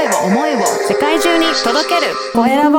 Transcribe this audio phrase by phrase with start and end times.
[0.00, 2.78] 声を、思いを世界中に届けるコエラボ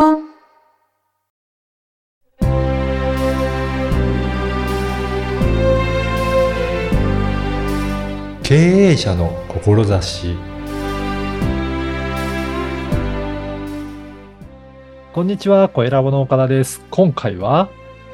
[8.42, 10.36] 経営者の志
[15.14, 16.84] こんにちは、コエラボの岡田です。
[16.90, 17.70] 今回は、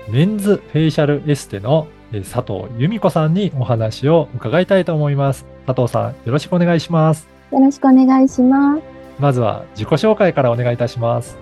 [0.10, 5.46] メンズフェイシャルエステのえー佐藤由美子さんにお話を伺いたいと思います。
[5.66, 7.30] 佐藤さん、よろしくお願いします。
[7.52, 8.97] よろしくお願いします。
[9.20, 11.38] まずは自己紹介からお願いいたします。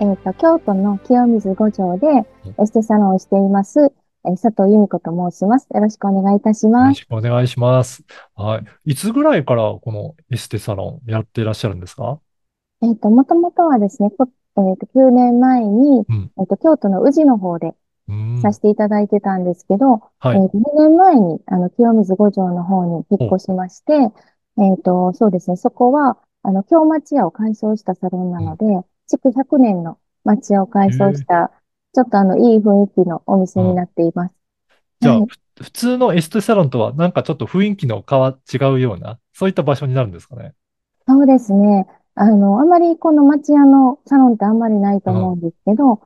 [0.00, 2.08] えっ、と、京都の清水五条で
[2.60, 3.90] エステサロンをしています、えー
[4.40, 5.66] 佐藤由美子と申します。
[5.74, 7.00] よろしくお願いいたしよろます。
[7.00, 8.04] しくお願いします。
[8.36, 8.92] はい。
[8.92, 12.20] いつぐらいからこのエステサロンやっていらっしゃるんですか？
[12.82, 17.74] えっ、と、もともとはですね、こえっ、と、9年前に、うんえっ、と、京都の宇治の方で。
[18.42, 20.36] させていただいてたんですけど、はい。
[20.36, 24.10] えっ、と、2年前に、あの、清水五条の方に引っ越しまして、
[24.58, 28.64] えっ、と、そうですね、そこは、あの、京町屋を改装したサロンなので、
[29.06, 31.52] 築100年の町屋を改装した、
[31.94, 34.34] ちょっとあの、いい雰囲気のお店になっています。
[35.00, 40.54] じゃあ、はいふ普通のエステサロンとはなんかちょっと雰囲気の変わ、違うような、そういった場所になるんですかね？
[41.06, 41.86] そうですね。
[42.14, 46.00] あの、あまりこの町屋のサロンってあんまりないと思うんですけど、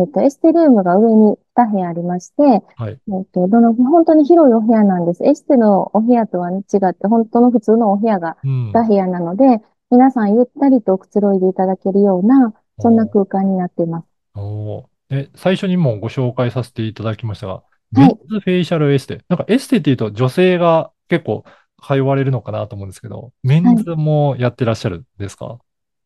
[0.00, 2.42] えっと、エステルームが上に2部屋ありまして、
[2.76, 2.98] はい。
[3.08, 5.24] えっと、どの、本当に広いお部屋なんです。
[5.24, 8.72] エステのお部屋とは違って、本当の普通のお部屋がうん。
[8.72, 14.06] 2部屋なので、皆さんゆったりとくつろいでいただけるような、そんな空間になっています。
[14.34, 17.62] おーえ、最初にもご紹介させていただきましたが、
[17.96, 19.22] いメンズフェイシャルエステ。
[19.28, 21.44] なんかエステっていうと女性が結構
[21.86, 25.58] 通われるのかなと思うんですけど、メンズもやってらっしゃるんですか？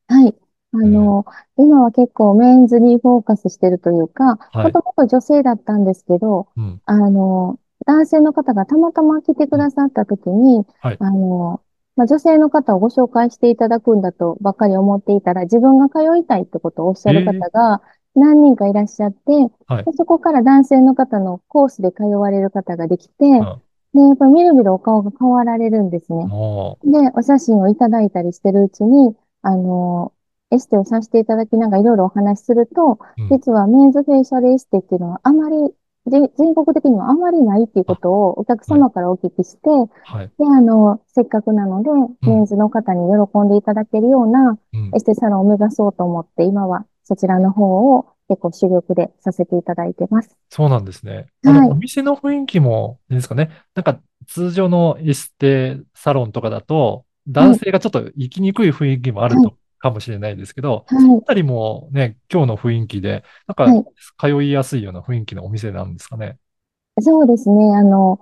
[0.08, 0.34] はい。
[0.72, 1.24] あの、
[1.56, 4.64] 今は結構メンズにフォーカスしてるというか、はい。
[4.64, 6.80] もともと女性だったんですけど、うん。
[6.84, 10.96] あの、男性の方がたまたま来てくださった時に、はい。
[10.98, 11.60] あの、
[11.94, 17.80] まあ、女性の方をご紹介していただくんだとばっかり思っていたら、自分が通いたいってことをおっしゃる方が
[18.14, 19.32] 何人かいらっしゃって、
[19.66, 19.84] はい。
[19.84, 23.62] でそこから男性の方のコースで通われる方ができて、ん。
[23.94, 26.26] で、やっぱりみるみるお顔が変わられるんですね。
[26.84, 30.12] で、お写真をいただいたりしてるうちに、あの、
[30.50, 35.56] エステをさせていただきながらいろいろお話しすると、うん実はメンズフェイシャルエステっていうのはあまり、
[36.06, 39.68] ぜ全国的にはあまりないっていうことをお客様からお聞きして、
[40.04, 40.30] はい。
[40.38, 41.90] で、あの、せっかくなので、
[42.22, 43.00] メンズの方に
[43.32, 50.36] 喜んでいただけるようなうんエステサロンを目指そうと思って、今はそちらの方を結構主力でさせていただいてます。
[50.50, 51.26] そうなんですね。
[51.44, 53.50] あはいの、お店の雰囲気も、ですかね。
[53.74, 61.00] なんか、通常のエステサロンとかだと、男性がちょっと行きにくい雰囲気もあるはと、かもしれないですけど、はい。
[61.00, 63.84] そのあたりもね、今日の雰囲気で、なんはい
[64.18, 66.38] か、通いやすいような雰囲気のお店なんですかね？
[67.00, 67.74] そうですね。
[67.76, 68.20] あの、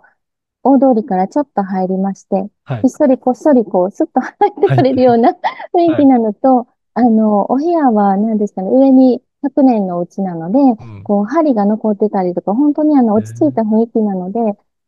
[0.65, 2.91] 大通りからちょっと入りまして、はいひっ。
[2.91, 5.31] そりこっそりこう、スッと入ってかれるような
[5.75, 14.41] 雰囲気なのと、あの、お部屋は何ですかね、上に100年のうちなので、うんこう、針が残ってたりとか、本当にあの、落ち着いた雰囲気なので、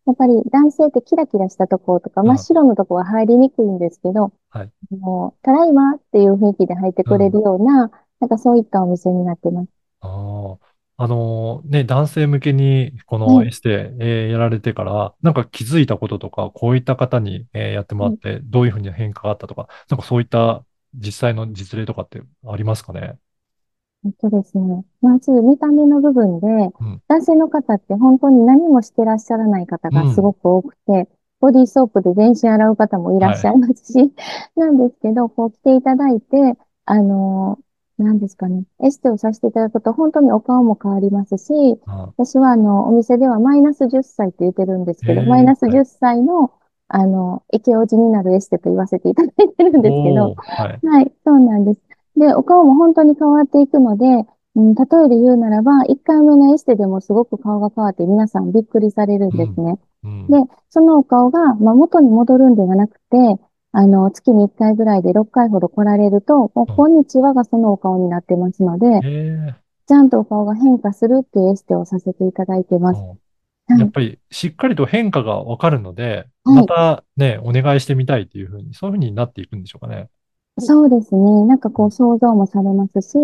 [0.07, 7.91] やっぱり男性ってキラキラしたところとか、うん真っ白のところは入りにくいんですけど、はいもう、ただいまっていう雰囲気で入ってくれるような、
[8.21, 9.69] なんかそういったお店になってます。
[10.01, 10.67] ああ。
[10.99, 20.65] あのね、男性向けにこのはいエステ、えーやられてから、なんか気づいたこととか、こういった方に、えーやってもらって、どういうふうに変化があったとか、なんかそういった
[20.95, 23.19] 実際の実例とかってありますかね？
[24.07, 31.09] えっとですね、まず見た目の部分で、うん男性の方って本当に何もしてらっしゃらない方がすごく多くて、
[31.41, 34.13] ボディーソープで全身洗う方もいらっしゃいますし、
[34.57, 37.59] なんですけど、こう来ていただいて、あの、
[37.99, 46.51] 何ですかね、エステをさせていただくと本当にお顔も変わりますし、あ私はあの、お店ではマイナス10歳って言ってるんですけど、マイナス10歳の、
[46.89, 50.87] あの、イケオジになるエステと言わせていただいてるんですけどお、ーはい。
[50.87, 51.86] はい、そうなんです。
[52.17, 59.79] で、お顔も本当に変わっていくので、うん、例えで言うならば、1回目のエステでもすごく顔が変わって皆さんびっくりされるんですね。
[60.03, 60.27] うん。
[60.29, 60.39] で、
[60.71, 63.41] そのお顔が、まあ、元に戻るんではなくて、
[63.73, 66.77] あの、月に1回ぐらいで6回ほど来られると、もう、うん。
[66.77, 69.55] こんにちはがそのお顔になってますので、え。
[69.87, 73.01] ちゃんとお顔が変化するっていうエステをさせていただいてます。
[73.69, 76.57] やっぱりしっかりと変化がわかるので、はい。
[76.57, 80.09] またね、お願いしてみたいっていうふうに、そういうふうになっていくんでしょうかね。
[80.59, 81.45] そうですね。
[81.47, 83.15] なんかこう想像もされますし、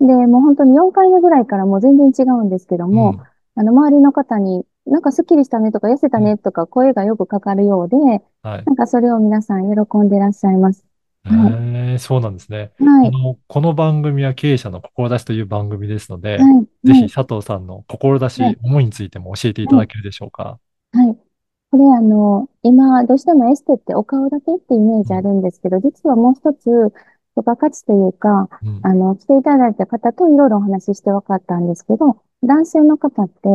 [0.00, 3.22] で、もう本当に4回目ぐらいからもう全然違うんですけども、うん
[3.56, 7.96] あの、周りの方に、なんかスッキリしたねとか痩せたねとか声がよくかかるようで、
[8.42, 8.64] はい。
[8.66, 10.84] なんかそれを皆さん喜んでらっしゃいます。
[11.24, 12.72] はいえーそうなんですね。
[12.80, 13.08] はい。
[13.08, 16.66] あの、この番組は経営者の志という番組ですので、はい。
[16.84, 20.58] ぜはいひ佐藤さんの志、はい思いについても教えていただけるでしょうか？
[20.92, 21.23] はい。
[21.74, 26.70] これあの、今、どうしてもエステってお顔だけってイメージあるんですけど、実はもう一つ、
[27.34, 28.80] 付加価値というか、うん。
[28.84, 33.48] あの、来ていただいた方といろいろお話しして分かったんですけど、男性の方って、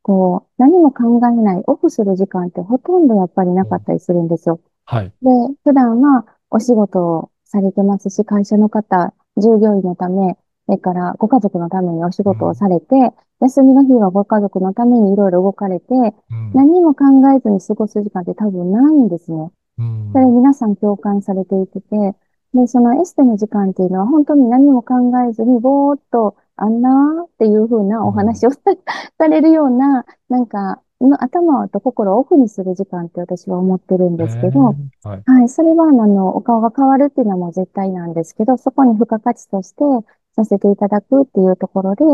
[0.00, 4.58] こう、何も考えない、オフする時間ってほとんどやっぱりなかったりするんですよ。
[4.86, 5.12] はい。
[5.20, 5.28] で、
[5.64, 16.52] 普段はお仕事をされてますし、会社の方、従業員のため、それからご家族のためにお仕事をされて、休みの日はご家族のためにいろいろ動かれて、うん。
[16.54, 17.04] 何も考
[17.36, 19.50] えずに過ごす時間って多分ないんですね。
[19.78, 22.14] うんそれ皆さん共感されていてて、
[22.54, 24.94] で、そのエステの時間っていうのは本当に何も考
[25.28, 28.60] えずにぼーっとあんなーっていう風なお話をさ
[29.18, 34.74] されるような、なんか、の頭と心をオフにする時間って私は思ってるんですけど、
[35.04, 35.22] えーはい。
[35.26, 39.82] はい、それはあの、お顔が変わるっていうのはもう絶対なんですけど、そこに付加価値として
[40.36, 42.04] させていただくっていうところで、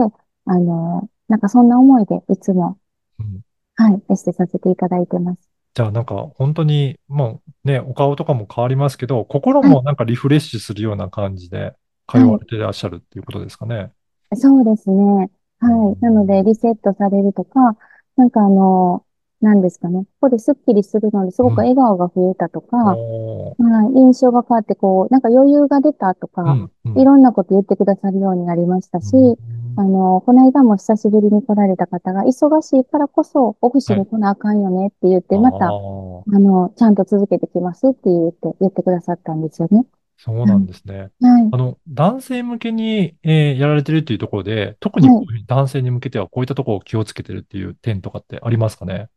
[0.47, 2.79] あの、なんかそんな思いでいつも、
[3.19, 3.41] うん
[3.75, 5.51] はい、エステさせていただいてます。
[5.75, 11.75] じゃあなんか本当にもうね、お顔とかも変わりますけど、心もなんかリフレッシュするような感じで
[12.07, 13.91] 通われてらっしゃるっていうことですかね。
[14.35, 15.31] そうですね。
[15.61, 16.01] はい。
[16.01, 17.77] なので、リセットされるとか、
[18.17, 19.05] なんかあの、
[19.43, 20.05] なんですかね。
[20.05, 23.93] ここですっきりするのですごく笑顔が増えたとか、おーはい。
[23.95, 29.39] 印象が変わって、こう、なんか余裕が出たとか、うんうんいろんなこと言ってくださるようになりましたし、うん
[29.77, 39.87] あの、この間も久しぶりに来られた方が、忙しいからこそ、オフィスに来なあかんよねって言って、また、ああーの、ちゃんと続けてきますって言って、言ってくださったんですよね。
[40.19, 41.11] そうなんですね。
[41.21, 41.49] はい。
[41.51, 45.09] あの、男性向けに、えーやられてるっていうところで、特に
[45.47, 49.09] 男性に向けてはこういったところを気をつけてるっていう点とかってありますかね？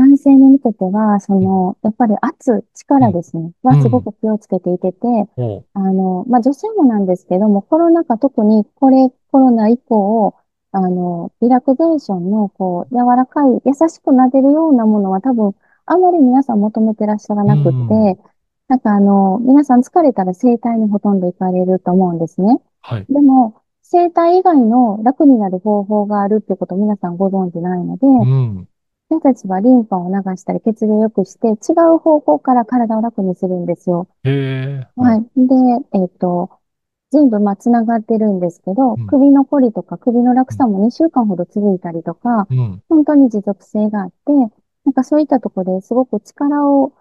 [0.00, 4.98] 男性に向けては、その、やっぱり圧、力ですね、うんはすごく気をつけていてて、
[5.36, 10.34] おうあの、まあ、女性もなんですけども、コロナ禍特にこれ、コロナ以降、
[10.72, 15.54] あの、リラクゼーションの、こう、柔らかい、優しく撫でるようなものは多分、
[15.84, 18.18] あんまり皆さん求めてらっしゃらなくって、うん
[18.68, 22.60] なんかあの、皆さん疲れたら整体にほとんど行かれると思うんですね。
[22.82, 23.06] はい。
[23.10, 28.68] でも、整体以外の楽になる方法があるってことを皆さんご存知ないので、うん。
[29.10, 34.06] 私たちはリンパを流したり血流を良くして違う方向から体を楽にするんですよ。
[34.22, 34.86] へえ。
[34.94, 35.22] はい。
[35.36, 35.54] で、
[35.98, 36.50] えっと、
[37.10, 42.82] 全部まあつながってるんですけど、うん首のこりとか首の落差も2週間ほど続いたりとか、うん。
[42.88, 44.32] 本当に持続性があって、
[44.84, 46.92] なんかそういったところですごく力を、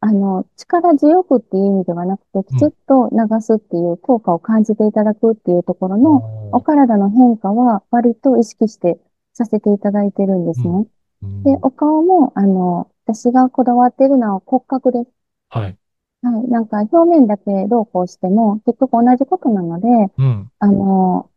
[0.00, 8.98] あの、力強くっていう意味ではなくて、きちっと流すっていう効果を感じていただくっていうところの、お体の変化は割と意識して
[9.32, 10.86] させていただいてるんですね。
[11.22, 15.10] うんで、お顔も、あの、私がこだわってるのは骨格です。
[15.50, 15.78] はい。
[16.22, 16.48] はい。
[16.48, 19.88] なんか表面だけどうこうしても、結局同じことなので、
[20.18, 20.50] うん。
[20.60, 21.30] あの、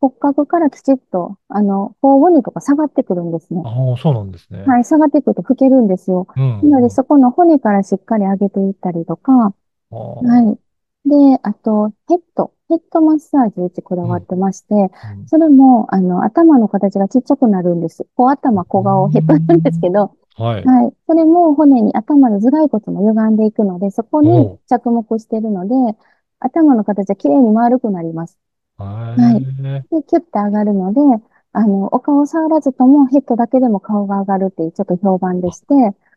[0.00, 3.62] 骨格からきちっと、あの、頬骨とか下がってくるんですね。
[3.64, 4.62] ああ、そうなんですね。
[4.62, 4.84] はい。
[4.84, 6.26] 下がってくると老けるんですよ。
[6.36, 6.70] うん。
[6.70, 9.54] なので、そこの骨からしっかり上げていったりとか、は
[10.52, 10.58] い。
[11.06, 12.52] で、あと、ヘッド。
[12.68, 14.90] ヘッドマッサージうちこだわってまして、うん
[15.26, 18.06] それも、あの、頭の形がちっちゃくなるんです。
[18.16, 20.64] こう頭、小顔、ヘッドなんですけど、はい。
[20.64, 20.92] はい。
[21.06, 25.74] それも骨に頭の頭蓋骨も歪んでいくので、そこおにう着目しているので、
[26.40, 28.36] 頭の形は綺麗に丸くなります。
[28.76, 29.40] はい。
[29.94, 31.00] で、キュッて上がるので、
[31.52, 35.66] あの、お顔触らずともヘッドだけでも顔が上がるっていうちょっと評判でして、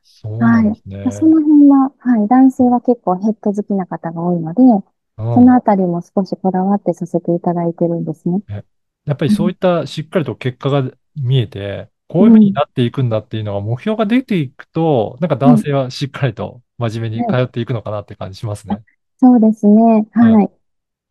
[0.03, 1.11] そうなんですね。
[1.11, 4.83] その辺は、はい、男性は結構ヘッド好きな方が多いので、うん
[5.17, 8.41] そのあたりも少しこだわってさせていただいてるんですね。
[9.05, 18.81] やっぱりそういったしっかりと結果が見えて、こういうふうになっていくんだっていうのが目標が出ていくと、なんか男性はしっかりと真面目に通っていくのかなって感じしますね。
[19.17, 20.07] そうですね。
[20.13, 20.51] ははい。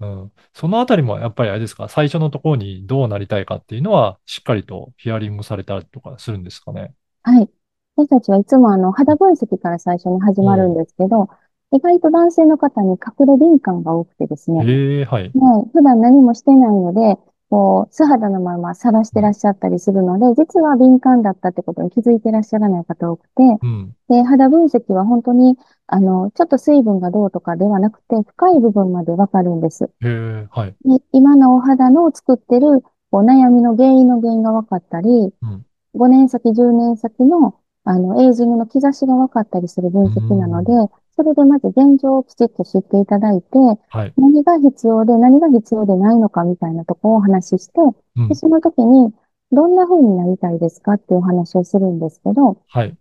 [0.00, 0.32] うん。
[0.54, 6.94] そのあたりもやっぱりあれですか、最初のところにどうなりたいかっていうのは、しっかりとヒアリングされたりとかするんですかね？
[7.24, 7.50] はい。
[7.98, 11.28] 私たちはいつもあの、肌分析から最初に始まるんですけど、
[11.72, 14.64] 意外と男性の方に隠れ敏感が多くてですね。
[14.64, 15.32] ええはい。
[15.34, 15.70] はい。
[15.72, 17.18] 普段何もしてないので、
[17.50, 23.94] こう、素肌のまま晒してらっしゃったりするので、実は敏感だったってことに気づいてらっしゃらない方多くて、うん。
[24.08, 25.56] で、肌分析は本当に、
[25.88, 29.90] あの、ちょっと水分がどうとかではなくて、深い部分までわかるんです。
[30.00, 30.70] はい。
[30.88, 35.64] で、今のお肌の作ってる、こう、悩みの原因の原因が分かったり、うん
[35.94, 37.54] 5年先、10年先の、
[37.88, 40.72] あの、エイジングの兆しが分かったりする分析なので、
[41.16, 43.48] それでまず現状をきちっと知っていただいて、
[43.88, 44.12] はい。
[44.18, 47.80] 何が必要で何が必要でないのかみたいなところをお話しして、
[48.16, 48.34] うんで、。
[48.34, 49.14] その時に、
[49.52, 52.94] どんな風になりたいですかっていうお話をするんですけど、はい。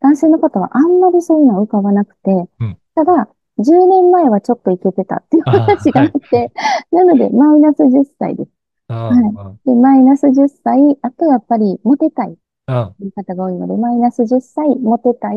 [0.00, 2.30] 男性の方はあんまりそういうのは浮かばなくて、
[2.60, 3.28] うんただ、
[3.58, 6.52] 10年前はちょっといけてたっていう話があって、
[6.92, 8.50] なので、マイナス10歳です。
[8.86, 12.36] あはいあで、マイナス10歳、あとやっぱりモテたい。
[12.66, 15.36] 方が多いので、マイナス10歳モテたい、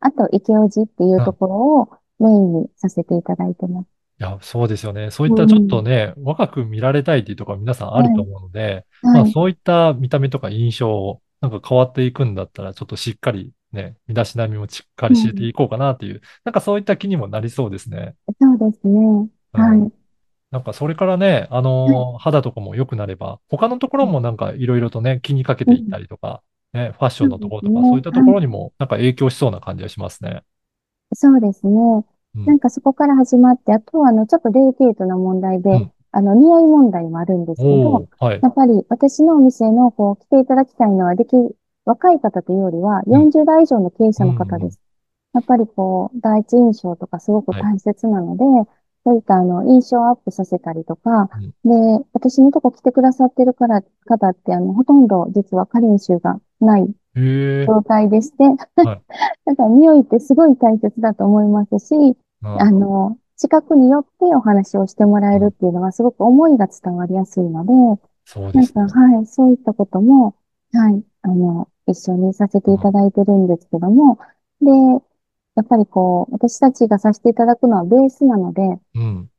[0.00, 3.86] あとイケオジっていうところをメインにさせていただいてます。
[4.18, 5.10] いや、そうですよね。
[5.10, 9.32] そういったちょっとね、若く見られたいっていうところは皆さんあると思うので、まあはい。
[9.32, 18.14] そういった見た目とか印象をなんか変わっていくんだったら、ちょっとしっかりね、身だしなみもしっかりしていこうかなっていう、なんかそういった気にもなりそうですね。
[18.40, 19.28] そうですね。
[19.54, 19.92] うんはい。
[20.50, 26.42] なんかそれからね、あのー肌とかも良くなれば、他のところもなんかいろいろとね、気にかけていったりとか、
[26.76, 30.42] ね、ファッションのところとか、そういったところにもなんか影響しそうな感じがしますね。
[31.14, 31.72] そうですね。
[32.36, 38.40] うんなんかそこから始まって、あとはあの、ちょっとデリケートな問題で、うんあの、匂い問題もあるんですけおど、ー、はい。
[38.42, 41.34] やっぱり私のお店のこう来ていただきたいのは、でき、
[41.84, 44.80] 若い方というよりはうん40代以上の経営者の方です。
[45.34, 48.44] やっぱりこう、第一印象とかすごく大切なので、
[49.04, 51.28] そういったあの、印象をアップさせたりとか、
[51.64, 51.70] で、
[52.12, 56.94] 私のとこ来てくださってるから、方ってあの、ほとんど実はカリン臭がない。
[57.66, 58.56] 状態でして、はい
[59.46, 68.82] だから匂いってすごい大切だと思いますし、うんあの、近くに寄ってお話をしてもらえるっていうのはすごく思いが伝わりやすいので、なんか、そうですね。
[68.82, 70.34] はい、そういったことも、
[70.72, 74.18] はい、あの、一緒にさせていただいてるんですけども、
[74.60, 74.70] で、
[75.54, 78.62] やっぱりこう、私たちがさせていただくのはベースなので、
[78.94, 79.30] うん。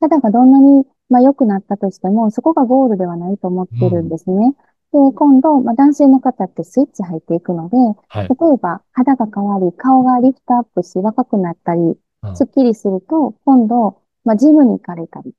[0.00, 4.54] 肌がどんなに、まあ、良くなったとしても、そこがゴールではないと思ってるんですね。
[4.92, 7.76] で、今度、まあ、男性の方ってスイッチ入っていくので、
[8.08, 8.28] はい。
[8.28, 11.86] 例えば肌が変わり、顔がリフトアップし、若くなったり、う
[12.28, 15.34] んスッキリすると、今度、まあ、ジムに行かれたり。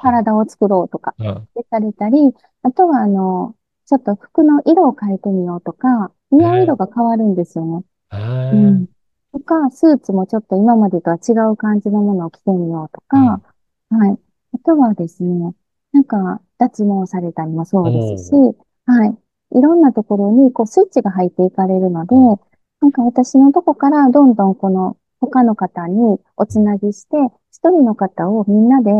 [0.00, 1.48] 体を作ろうとか、うん。
[1.54, 2.32] でされたり、
[2.62, 3.56] あとは、あの、
[3.86, 7.84] ちょっと服の色を変えてみようとか、似合う色が変わるんですよね。
[8.12, 8.70] へうえ。
[8.70, 8.86] ん。
[9.32, 13.18] とか、スーツもちょっと今までとは違う感じのものを着てみようとか、
[13.90, 14.18] はい。
[14.54, 15.54] あとはですね、
[15.92, 18.32] なんか、脱毛されたりもそうですし、
[18.86, 19.16] はい。
[19.58, 22.36] いろんなところに、こう、スイッチが入っていかれるので、うん
[22.80, 27.16] なんか私のとこからどんどんこの、他の方におつなぎして、
[27.50, 28.92] 一人の方をみんなで、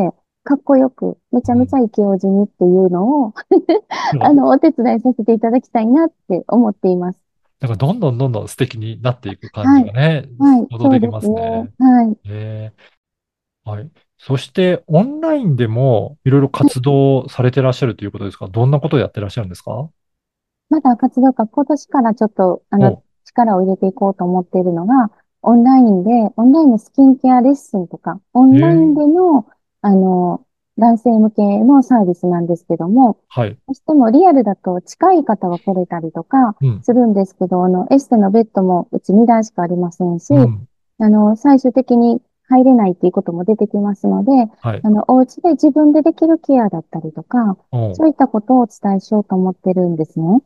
[0.43, 3.35] かっこよく、めちゃめちゃイケオジにっていうのを、
[4.21, 7.21] あの、お手伝いさせていただきたいなって思っています。
[7.61, 10.67] なんかどんどんどんどん素敵になっていく感じがね、はい。
[10.71, 11.83] 想像できますねです。
[11.83, 12.13] はい。
[12.13, 12.73] へえ。
[13.65, 13.91] はい。
[14.19, 18.49] そして、オンラインでもいろいろ活動されてらっしゃるということですか？
[18.49, 19.89] どんなことをやってらっしゃるんですか？
[20.71, 25.11] まだ活動が今年からちょっと、あおの、力を入れていこうと思っているのが、
[25.43, 29.47] オンラインで、オンラインのスキンケアレッスンとか、オンラインでの、
[29.81, 30.45] あの、
[30.77, 33.51] 男性向けのサービスなんですけども、はい。
[33.51, 36.83] どうしてもリアルだと近い方は来れたりとかうん。
[36.83, 40.69] するんですけど、あの、エステのベッドもうち2台しかありませんし、うん。
[40.99, 44.81] あの、最終的に入れないっていうことも出てきますので、はい。
[44.83, 47.57] あの、お家で自分でできるケアだったりとか、
[47.95, 50.43] そういったことをお伝えしようと思ってるんですね。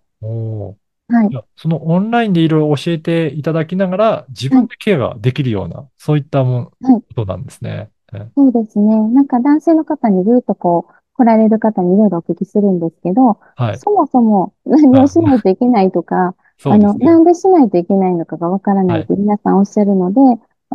[1.08, 7.90] はいそのオンラインでいろいろ教えていただきながら、自分でケアができるような、そういったもはいことなんですね。
[8.14, 8.96] えそうですね。
[9.10, 13.78] なんか男性の方にずっとこう、来られる方にいろいろお聞きするんですけど、はい。
[13.78, 17.06] そもそも何をしないといけないとか、あの、そうですね。
[17.06, 20.20] なんでしないといけないのかがわからないって皆さんおっしゃるので、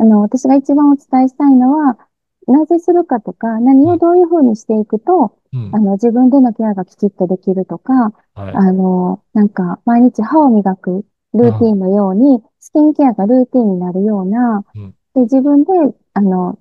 [0.00, 1.98] あの、私が一番お伝えしたいのは、
[2.46, 5.78] なぜするかとか、何をどういうふうにしていくと、うんあ。
[5.78, 8.54] の、自分でのケアがきちっとできるとか、はい。
[8.54, 15.72] あの、なんか、毎日歯を磨くルーティンのように、スキンケアがルーティンになるようなうん、で、自分で、
[16.14, 16.58] あの、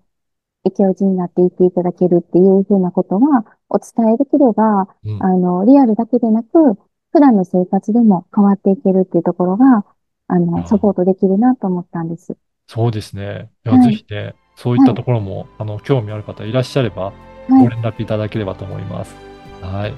[0.64, 6.78] イケオジになっていっていただけるっていうふうなことがお伝えできれば、うんあの、リアルだけでなく、
[7.12, 9.86] 普段の生活でも変わっていけるっていうところが、あ
[10.28, 12.38] あの、ーサポートできるなと思ったんです。
[12.68, 13.50] そうですね。
[13.66, 17.14] いや、はいぜひね、そういったところも、あの、興味ある方いらっしゃれば、はい。
[17.50, 19.16] ご連絡いただければと思います。
[19.62, 19.94] はい。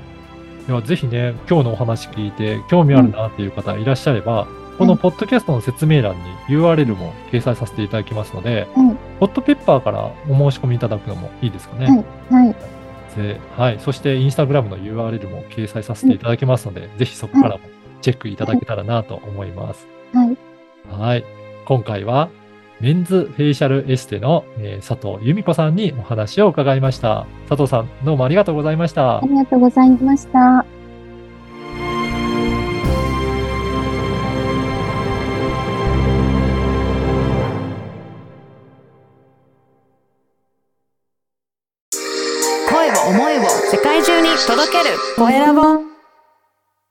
[0.68, 4.48] では、ぜひね、今日のお話聞いて、興味あるなっていう方いらっしゃれば、
[4.78, 8.98] このポッドキャストの説明欄に URL も掲載させていただきますので、はい。
[9.20, 11.88] ホットペッパーからお申し込みいただくのもいいですかね。
[12.30, 12.44] はい。
[12.46, 12.56] はい。
[13.16, 13.80] ではい。
[13.80, 17.62] そして、インスタグラムの URL も掲載させていただきますので、ぜひそこからも
[18.02, 19.88] チェックいただけたらなと思います。
[20.14, 20.38] はい。
[20.90, 21.26] はい。
[21.66, 22.30] 今回は、
[22.80, 27.28] メンズフェイシャルエステの、えー佐藤由美子さんにお話を伺いました。
[27.48, 29.22] 佐藤さん、どうもありがとうございましたあ。
[29.22, 30.79] りがとうございました。